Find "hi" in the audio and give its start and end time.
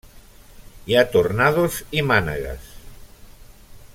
0.85-0.95